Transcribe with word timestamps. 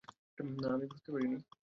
না, 0.57 0.67
আমি 0.73 0.85
বুঝতে 0.85 1.09
পারিনি। 1.13 1.37